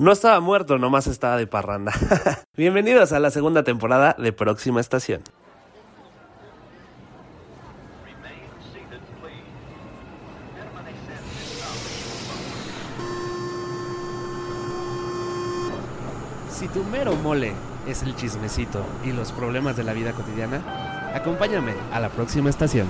[0.00, 1.92] No estaba muerto, nomás estaba de parranda.
[2.56, 5.20] Bienvenidos a la segunda temporada de Próxima Estación.
[16.50, 17.52] Si tu mero mole
[17.86, 22.86] es el chismecito y los problemas de la vida cotidiana, acompáñame a la próxima estación.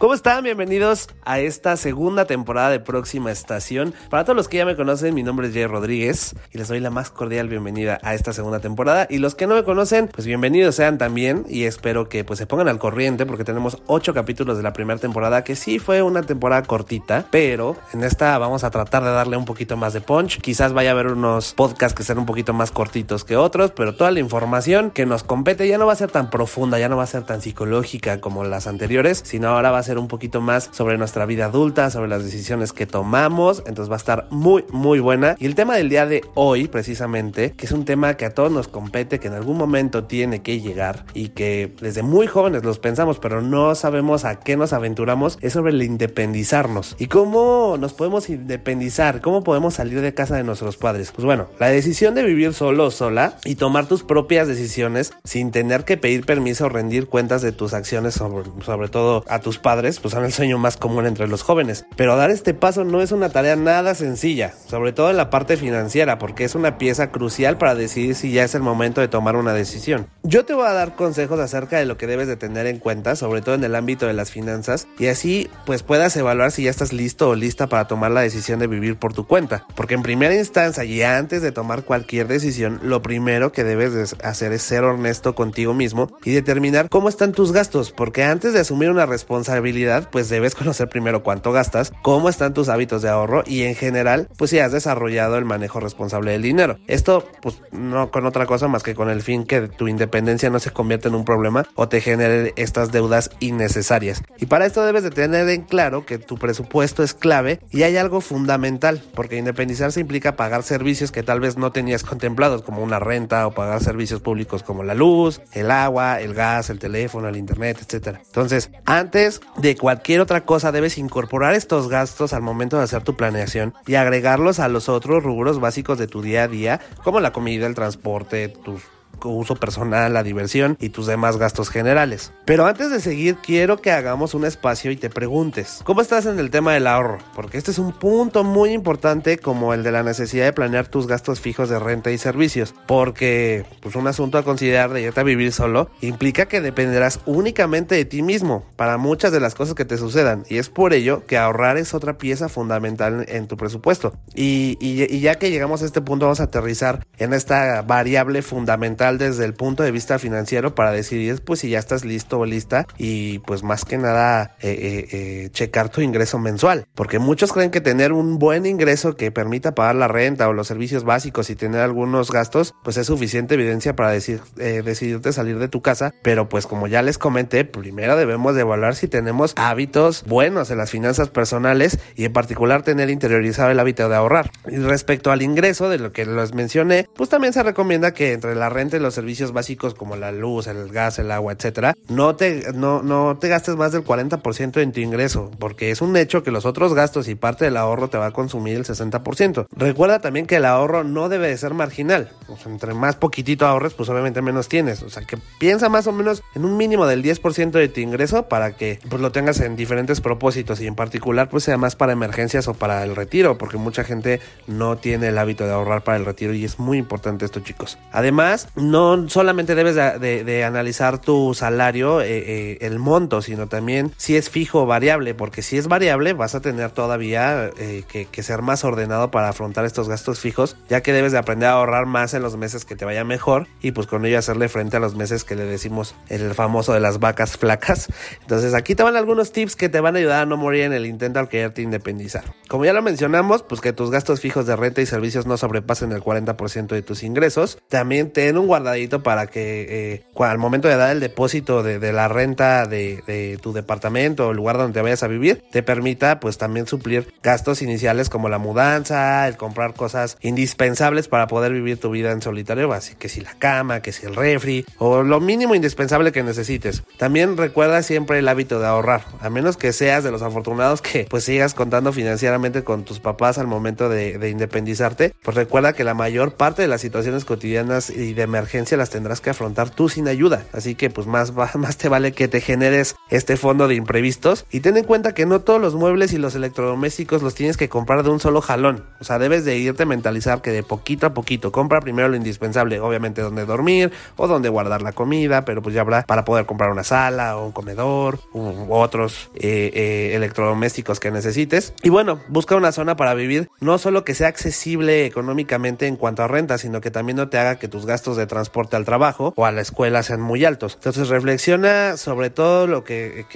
[0.00, 0.44] ¿Cómo están?
[0.44, 3.92] Bienvenidos a esta segunda temporada de Próxima Estación.
[4.08, 6.80] Para todos los que ya me conocen, mi nombre es Jay Rodríguez y les doy
[6.80, 9.06] la más cordial bienvenida a esta segunda temporada.
[9.10, 12.46] Y los que no me conocen, pues bienvenidos sean también y espero que pues se
[12.46, 16.22] pongan al corriente porque tenemos ocho capítulos de la primera temporada que sí fue una
[16.22, 20.40] temporada cortita, pero en esta vamos a tratar de darle un poquito más de punch.
[20.40, 23.94] Quizás vaya a haber unos podcasts que sean un poquito más cortitos que otros, pero
[23.94, 26.96] toda la información que nos compete ya no va a ser tan profunda, ya no
[26.96, 30.40] va a ser tan psicológica como las anteriores, sino ahora va a ser un poquito
[30.40, 33.62] más sobre nuestra vida adulta, sobre las decisiones que tomamos.
[33.66, 35.36] Entonces va a estar muy, muy buena.
[35.38, 38.52] Y el tema del día de hoy, precisamente, que es un tema que a todos
[38.52, 42.78] nos compete, que en algún momento tiene que llegar y que desde muy jóvenes los
[42.78, 46.96] pensamos, pero no sabemos a qué nos aventuramos, es sobre el independizarnos.
[46.98, 49.20] ¿Y cómo nos podemos independizar?
[49.20, 51.12] ¿Cómo podemos salir de casa de nuestros padres?
[51.12, 55.50] Pues bueno, la decisión de vivir solo o sola y tomar tus propias decisiones sin
[55.50, 59.58] tener que pedir permiso o rendir cuentas de tus acciones, sobre, sobre todo a tus
[59.58, 61.86] padres pues son el sueño más común entre los jóvenes.
[61.96, 65.56] Pero dar este paso no es una tarea nada sencilla, sobre todo en la parte
[65.56, 69.36] financiera, porque es una pieza crucial para decidir si ya es el momento de tomar
[69.36, 70.06] una decisión.
[70.22, 73.16] Yo te voy a dar consejos acerca de lo que debes de tener en cuenta,
[73.16, 76.70] sobre todo en el ámbito de las finanzas, y así pues puedas evaluar si ya
[76.70, 79.66] estás listo o lista para tomar la decisión de vivir por tu cuenta.
[79.74, 84.52] Porque en primera instancia y antes de tomar cualquier decisión, lo primero que debes hacer
[84.52, 88.90] es ser honesto contigo mismo y determinar cómo están tus gastos, porque antes de asumir
[88.90, 89.69] una responsabilidad
[90.10, 94.28] pues debes conocer primero cuánto gastas, cómo están tus hábitos de ahorro y en general,
[94.36, 96.78] pues si has desarrollado el manejo responsable del dinero.
[96.86, 100.58] Esto, pues no con otra cosa más que con el fin que tu independencia no
[100.58, 104.22] se convierta en un problema o te genere estas deudas innecesarias.
[104.38, 107.96] Y para esto debes de tener en claro que tu presupuesto es clave y hay
[107.96, 112.98] algo fundamental, porque independizarse implica pagar servicios que tal vez no tenías contemplados, como una
[112.98, 117.36] renta o pagar servicios públicos como la luz, el agua, el gas, el teléfono, el
[117.36, 118.18] internet, etc.
[118.24, 123.16] Entonces, antes de cualquier otra cosa debes incorporar estos gastos al momento de hacer tu
[123.16, 127.32] planeación y agregarlos a los otros rubros básicos de tu día a día, como la
[127.32, 128.82] comida, el transporte, tus
[129.24, 132.32] uso personal, la diversión y tus demás gastos generales.
[132.44, 136.38] Pero antes de seguir, quiero que hagamos un espacio y te preguntes, ¿cómo estás en
[136.38, 137.18] el tema del ahorro?
[137.34, 141.06] Porque este es un punto muy importante como el de la necesidad de planear tus
[141.06, 145.24] gastos fijos de renta y servicios, porque pues un asunto a considerar de irte a
[145.24, 149.84] vivir solo implica que dependerás únicamente de ti mismo para muchas de las cosas que
[149.84, 154.14] te sucedan y es por ello que ahorrar es otra pieza fundamental en tu presupuesto.
[154.34, 159.09] Y, y ya que llegamos a este punto vamos a aterrizar en esta variable fundamental
[159.18, 162.86] desde el punto de vista financiero para decidir pues si ya estás listo o lista
[162.98, 166.86] y pues más que nada eh, eh, eh, checar tu ingreso mensual.
[166.94, 170.66] Porque muchos creen que tener un buen ingreso que permita pagar la renta o los
[170.66, 175.68] servicios básicos y tener algunos gastos pues es suficiente evidencia para decir, decidirte salir de
[175.68, 176.12] tu casa.
[176.22, 180.78] Pero pues como ya les comenté primero debemos de evaluar si tenemos hábitos buenos en
[180.78, 184.50] las finanzas personales y en particular tener interiorizado el hábito de ahorrar.
[184.64, 188.68] Respecto al ingreso de lo que les mencioné pues también se recomienda que entre la
[188.68, 193.02] renta los servicios básicos como la luz, el gas, el agua, etcétera, no te, no,
[193.02, 196.66] no te gastes más del 40% en tu ingreso, porque es un hecho que los
[196.66, 199.66] otros gastos y parte del ahorro te va a consumir el 60%.
[199.72, 202.30] Recuerda también que el ahorro no debe de ser marginal.
[202.66, 205.02] entre más poquitito ahorres, pues obviamente menos tienes.
[205.02, 208.48] O sea, que piensa más o menos en un mínimo del 10% de tu ingreso
[208.48, 212.12] para que pues lo tengas en diferentes propósitos y en particular pues sea más para
[212.12, 216.18] emergencias o para el retiro, porque mucha gente no tiene el hábito de ahorrar para
[216.18, 217.98] el retiro y es muy importante esto, chicos.
[218.12, 224.36] Además, no solamente debes de, analizar tu salario, eh, eh, el monto, sino también si
[224.36, 228.62] es fijo o variable, porque si es variable vas a tener todavía eh, que, ser
[228.62, 232.32] más ordenado para afrontar estos gastos fijos, ya que debes de aprender a ahorrar más
[232.34, 235.14] en los meses que te vaya mejor y pues con ello hacerle frente a los
[235.14, 238.08] meses que le decimos el famoso de las vacas flacas.
[238.40, 240.92] Entonces aquí te van algunos tips que te van a ayudar a no morir en
[240.94, 242.44] el intento al quererte independizar.
[242.68, 246.12] Como ya lo mencionamos, pues que tus gastos fijos de renta y servicios no sobrepasen
[246.12, 247.78] el 40% de tus ingresos.
[247.88, 252.28] También ten un guardadito para que eh, al momento de dar el depósito de, la
[252.28, 256.56] renta de, tu departamento o el lugar donde te vayas a vivir, te permita pues
[256.56, 262.10] también suplir gastos iniciales como la mudanza, el comprar cosas indispensables para poder vivir tu
[262.10, 265.74] vida en solitario, así que si la cama, que si el refri o lo mínimo
[265.74, 267.02] indispensable que necesites.
[267.18, 271.26] También recuerda siempre el hábito de ahorrar, a menos que seas de los afortunados que
[271.28, 276.04] pues sigas contando financieramente con tus papás al momento de, de independizarte, pues recuerda que
[276.04, 280.08] la mayor parte de las situaciones cotidianas y de emergencia las tendrás que afrontar tú
[280.08, 280.64] sin ayuda.
[280.72, 284.80] Así que pues más, más te vale que te generes este fondo de imprevistos y
[284.80, 288.22] ten en cuenta que no todos los muebles y los electrodomésticos los tienes que comprar
[288.22, 289.04] de un solo jalón.
[289.20, 292.36] O sea, debes de irte a mentalizar que de poquito a poquito compra primero lo
[292.36, 296.66] indispensable, obviamente donde dormir o donde guardar la comida, pero pues ya habrá para poder
[296.66, 301.94] comprar una sala o un comedor u otros eh, eh, electrodomésticos que necesites.
[302.02, 306.42] Y bueno, busca una zona para vivir, no solo que sea accesible económicamente en cuanto
[306.42, 309.54] a renta, sino que también no te haga que tus gastos de transporte al trabajo
[309.56, 310.96] o a la escuela sean muy altos.
[310.96, 313.46] Entonces reflexiona sobre todo lo que,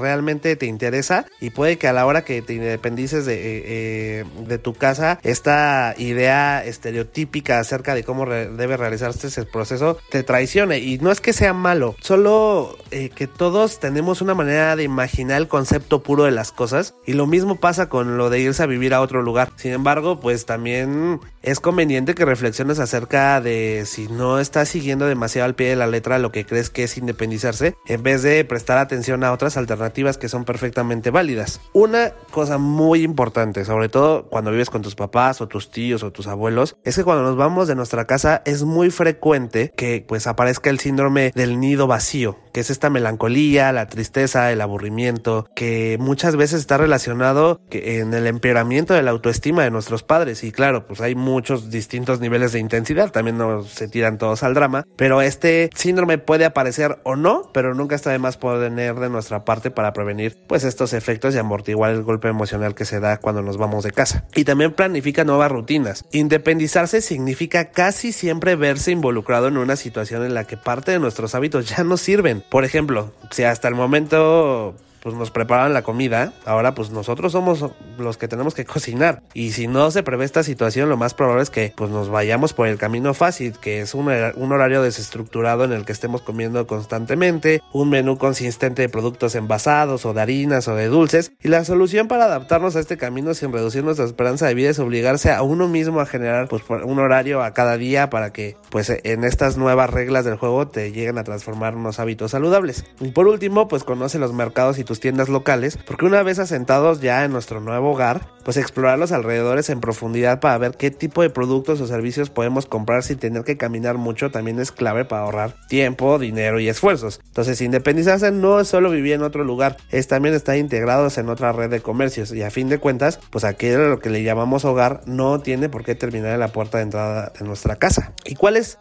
[0.00, 4.58] realmente te interesa y puede que a la hora que te independices de, eh, eh,
[4.58, 10.78] tu casa, esta idea estereotípica acerca de cómo debe realizarse ese proceso te traicione.
[10.78, 15.38] Y no es que sea malo, solo eh, que todos tenemos una manera de imaginar
[15.38, 18.66] el concepto puro de las cosas y lo mismo pasa con lo de irse a
[18.66, 19.50] vivir a otro lugar.
[19.56, 25.46] Sin embargo, pues también es conveniente que reflexiones acerca de si no estás siguiendo demasiado
[25.46, 28.78] al pie de la letra lo que crees que es independizarse, en vez de prestar
[28.78, 31.60] atención a otras alternativas que son perfectamente válidas.
[31.72, 36.12] Una cosa muy importante, sobre todo cuando vives con tus papás o tus tíos o
[36.12, 40.26] tus abuelos, es que cuando nos vamos de nuestra casa es muy frecuente que pues
[40.26, 45.96] aparezca el síndrome del nido vacío, que es esta melancolía, la tristeza, el aburrimiento, que
[46.00, 50.44] muchas veces está relacionado en el empeoramiento de la autoestima de nuestros padres.
[50.44, 54.54] Y claro, pues hay muchos distintos niveles de intensidad, también no se tiran todos al
[54.54, 59.08] drama, pero este síndrome puede aparecer o no, pero nunca está de más poner de
[59.08, 63.18] nuestra parte para prevenir pues estos efectos y amortiguar el golpe emocional que se da
[63.18, 64.26] cuando nos vamos de casa.
[64.34, 66.04] Y también planifica nuevas rutinas.
[66.12, 71.34] Independizarse significa casi siempre verse involucrado en una situación en la que parte de nuestros
[71.34, 72.41] hábitos ya no sirven.
[72.50, 77.64] Por ejemplo, si hasta el momento pues nos preparan la comida, ahora pues nosotros somos
[77.98, 79.22] los que tenemos que cocinar.
[79.34, 82.52] Y si no se prevé esta situación, lo más probable es que pues nos vayamos
[82.52, 86.66] por el camino fácil, que es un, un horario desestructurado en el que estemos comiendo
[86.66, 91.32] constantemente, un menú consistente de productos envasados o de harinas o de dulces.
[91.42, 94.78] Y la solución para adaptarnos a este camino sin reducir nuestra esperanza de vida es
[94.78, 98.90] obligarse a uno mismo a generar pues un horario a cada día para que pues
[98.90, 102.84] en estas nuevas reglas del juego te lleguen a transformar unos hábitos saludables.
[103.00, 107.24] Y por último, pues conoce los mercados y tiendas locales, porque una vez asentados ya
[107.24, 111.30] en nuestro nuevo hogar, pues explorar los alrededores en profundidad para ver qué tipo de
[111.30, 115.54] productos o servicios podemos comprar sin tener que caminar mucho también es clave para ahorrar
[115.68, 117.20] tiempo, dinero y esfuerzos.
[117.26, 121.52] Entonces, independizarse no es solo vivir en otro lugar, es también estar integrados en otra
[121.52, 125.02] red de comercios y a fin de cuentas, pues aquello lo que le llamamos hogar
[125.06, 128.12] no tiene por qué terminar en la puerta de entrada de nuestra casa.
[128.24, 128.78] ¿Y cuáles,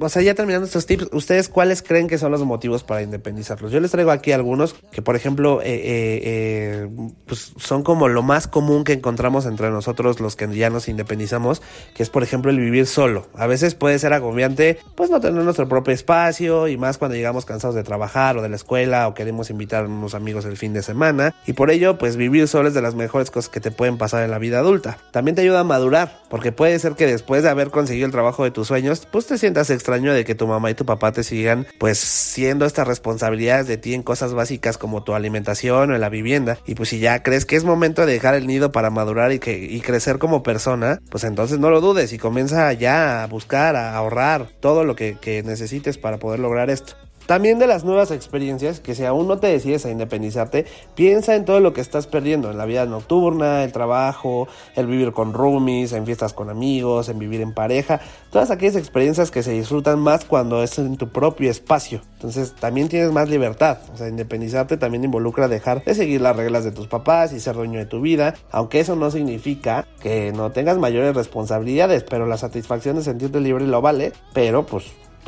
[0.00, 3.72] o sea, ya terminando estos tips, ustedes cuáles creen que son los motivos para independizarlos?
[3.72, 6.88] Yo les traigo aquí algunos que, por ejemplo, eh, eh, eh,
[7.26, 11.62] pues son como lo más común que encontramos entre nosotros los que ya nos independizamos,
[11.94, 13.26] que es por ejemplo el vivir solo.
[13.34, 17.44] A veces puede ser agobiante pues no tener nuestro propio espacio y más cuando llegamos
[17.44, 20.72] cansados de trabajar o de la escuela o queremos invitar a unos amigos el fin
[20.72, 23.70] de semana y por ello pues vivir solo es de las mejores cosas que te
[23.70, 24.98] pueden pasar en la vida adulta.
[25.10, 28.44] También te ayuda a madurar porque puede ser que después de haber conseguido el trabajo
[28.44, 31.22] de tus sueños pues te sientas extraño de que tu mamá y tu papá te
[31.24, 36.00] sigan pues siendo estas responsabilidades de ti en cosas básicas como tu alimentación o en
[36.00, 38.90] la vivienda y pues si ya crees que es momento de dejar el nido para
[38.90, 43.22] madurar y, que, y crecer como persona, pues entonces no lo dudes y comienza ya
[43.22, 46.94] a buscar, a ahorrar todo lo que, que necesites para poder lograr esto.
[47.26, 51.44] También de las nuevas experiencias, que si aún no te decides a independizarte, piensa en
[51.44, 55.92] todo lo que estás perdiendo, en la vida nocturna, el trabajo, el vivir con roomies,
[55.92, 58.00] en fiestas con amigos, en vivir en pareja,
[58.30, 62.00] todas aquellas experiencias que se disfrutan más cuando es en tu propio espacio.
[62.14, 66.64] Entonces también tienes más libertad, o sea, independizarte también involucra dejar de seguir las reglas
[66.64, 70.50] de tus papás y ser dueño de tu vida, aunque eso no significa que no
[70.50, 74.84] tengas mayores responsabilidades, pero la satisfacción de sentirte libre lo vale, pero pues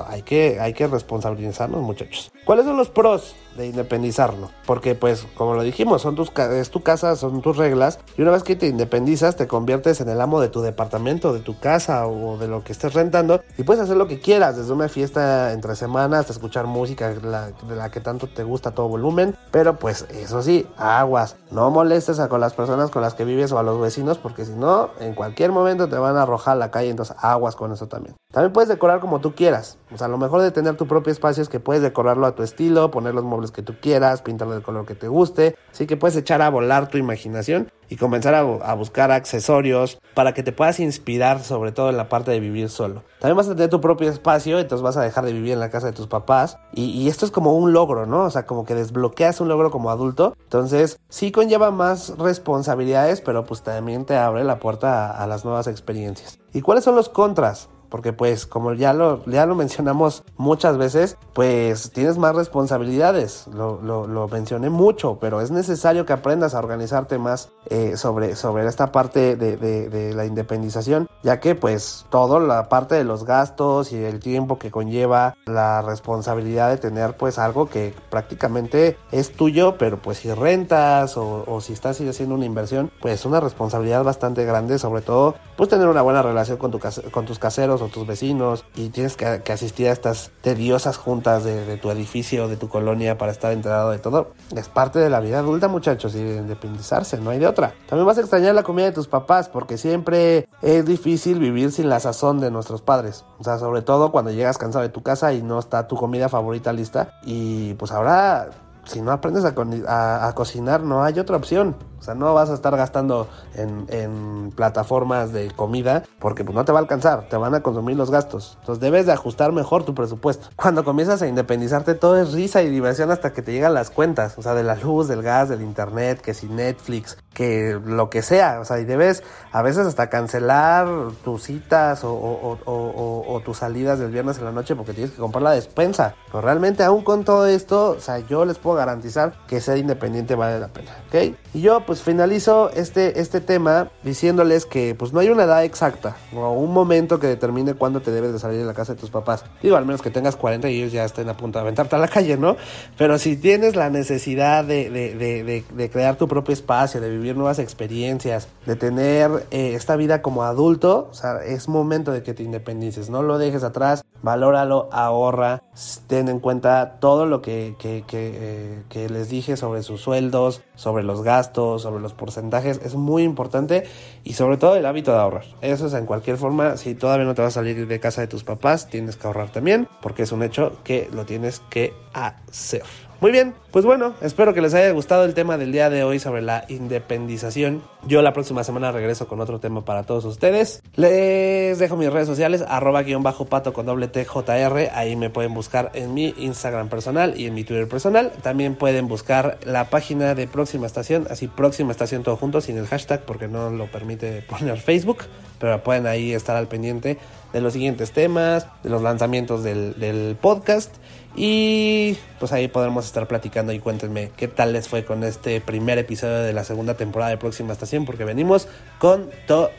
[0.06, 2.32] hay que, hay que responsabilizarnos muchachos.
[2.44, 4.50] ¿Cuáles son los pros de independizarnos?
[4.66, 8.30] Porque pues como lo dijimos, son tus, es tu casa, son tus reglas y una
[8.30, 12.06] vez que te independizas te conviertes en el amo de tu departamento, de tu casa
[12.06, 15.52] o de lo que estés rentando y puedes hacer lo que quieras, desde una fiesta
[15.52, 20.06] entre semanas hasta escuchar música de la que tanto te gusta todo volumen, pero pues
[20.10, 23.62] eso sí, aguas, no molestes a con las personas con las que vives o a
[23.62, 27.16] los vecinos porque si no, en cualquier momento te van a arrojar la calle, entonces
[27.20, 28.16] aguas con eso también.
[28.32, 31.42] También puedes decorar como tú quieras, o sea, lo mejor de tener tu propio espacio
[31.42, 34.62] es que puedes decorarlo a tu estilo, poner los muebles que tú quieras, pintarlo del
[34.62, 38.74] color que te guste, así que puedes echar a volar tu imaginación y comenzar a,
[38.74, 43.02] buscar accesorios para que te puedas inspirar sobre todo en la parte de vivir solo.
[43.20, 45.70] También vas a tener tu propio espacio, entonces vas a dejar de vivir en la
[45.70, 48.24] casa de tus papás y, esto es como un logro, ¿no?
[48.24, 53.44] O sea, como que desbloqueas un logro como adulto, entonces sí conlleva más responsabilidades, pero
[53.44, 56.38] pues también te abre la puerta a las nuevas experiencias.
[56.52, 57.68] ¿Y cuáles son los contras?
[57.94, 63.80] Porque pues como ya lo, ya lo mencionamos muchas veces, pues tienes más responsabilidades, lo,
[63.80, 68.66] lo, lo mencioné mucho, pero es necesario que aprendas a organizarte más eh, sobre, sobre
[68.66, 73.24] esta parte de, de, de, la independización, ya que pues toda la parte de los
[73.24, 79.32] gastos y el tiempo que conlleva la responsabilidad de tener pues algo que prácticamente es
[79.36, 84.02] tuyo, pero pues si rentas o, o si estás haciendo una inversión, pues una responsabilidad
[84.02, 86.80] bastante grande, sobre todo pues tener una buena relación con, tu,
[87.12, 91.90] con tus caseros tus vecinos y tienes que, asistir a estas tediosas juntas de, tu
[91.90, 94.32] edificio, de tu colonia para estar enterado de todo.
[94.56, 97.74] Es parte de la vida adulta, muchachos, y de independizarse, no hay de otra.
[97.88, 101.88] También vas a extrañar la comida de tus papás porque siempre es difícil vivir sin
[101.88, 103.24] la sazón de nuestros padres.
[103.38, 106.28] O sea, sobre todo cuando llegas cansado de tu casa y no está tu comida
[106.28, 107.18] favorita lista.
[107.24, 108.50] Y pues ahora
[108.86, 111.76] si no aprendes a, cocinar, no hay otra opción.
[112.04, 116.66] O sea, no vas a estar gastando en, en, plataformas de comida porque pues, no
[116.66, 118.58] te va a alcanzar, te van a consumir los gastos.
[118.60, 120.48] Entonces debes de ajustar mejor tu presupuesto.
[120.54, 124.36] Cuando comienzas a independizarte, todo es risa y diversión hasta que te llegan las cuentas.
[124.36, 128.20] O sea, de la luz, del gas, del internet, que si Netflix, que lo que
[128.20, 128.60] sea.
[128.60, 130.86] O sea, y debes a veces hasta cancelar
[131.24, 135.52] tus citas o, tus salidas del viernes en la noche porque tienes que comprar la
[135.52, 136.14] despensa.
[136.26, 140.34] Pero realmente aún con todo esto, o sea, yo les puedo garantizar que ser independiente
[140.34, 141.36] vale la pena, ¿ok?
[141.54, 146.16] Y yo pues finalizo este, este tema diciéndoles que pues no hay una edad exacta
[146.34, 149.10] o un momento que determine cuándo te debes de salir de la casa de tus
[149.10, 149.44] papás.
[149.62, 152.00] Digo, al menos que tengas 40 y ellos ya estén a punto de aventarte a
[152.00, 152.56] la calle, ¿no?
[152.98, 157.60] Pero si tienes la necesidad de, de, de, crear tu propio espacio, de vivir nuevas
[157.60, 162.42] experiencias, de tener eh, esta vida como adulto, o sea, es momento de que te
[162.42, 165.62] independices, no lo dejes atrás, valóralo, ahorra,
[166.08, 171.04] ten en cuenta todo lo que, que, eh, que les dije sobre sus sueldos, sobre
[171.04, 173.84] los gastos, sobre los porcentajes, es muy importante
[174.24, 175.44] y sobre todo el hábito de ahorrar.
[175.60, 178.26] Eso es en cualquier forma, si todavía no te vas a salir de casa de
[178.26, 182.82] tus papás, tienes que ahorrar también, porque es un hecho que lo tienes que hacer.
[183.24, 186.18] Muy bien, pues bueno, espero que les haya gustado el tema del día de hoy
[186.18, 187.82] sobre la independización.
[188.06, 190.82] Yo la próxima semana regreso con otro tema para todos ustedes.
[190.96, 194.90] Les dejo mis redes sociales, arroba guion bajo pato con doble TJR.
[194.92, 198.30] Ahí me pueden buscar en mi Instagram personal y en mi Twitter personal.
[198.42, 202.86] También pueden buscar la página de Próxima Estación, así Próxima Estación todo junto, sin el
[202.86, 205.20] hashtag porque no lo permite poner Facebook.
[205.58, 207.16] Pero pueden ahí estar al pendiente
[207.54, 210.94] de los siguientes temas, de los lanzamientos del, del podcast.
[211.36, 215.98] Y pues ahí podremos estar platicando y cuéntenme qué tal les fue con este primer
[215.98, 219.70] episodio de la segunda temporada de Próxima Estación, porque venimos con todo.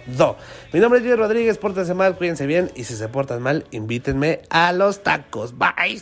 [0.74, 4.42] Mi nombre es Luis Rodríguez, pórtense mal, cuídense bien y si se portan mal, invítenme
[4.50, 5.58] a los tacos.
[5.58, 6.02] Bye.